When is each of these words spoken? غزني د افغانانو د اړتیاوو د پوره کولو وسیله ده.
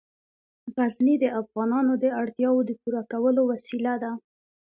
غزني 0.77 1.15
د 1.23 1.25
افغانانو 1.41 1.93
د 2.03 2.05
اړتیاوو 2.21 2.65
د 2.69 2.71
پوره 2.81 3.01
کولو 3.11 3.41
وسیله 3.51 3.93
ده. 4.03 4.11